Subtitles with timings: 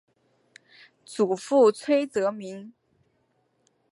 [1.05, 2.73] 祖父崔则明。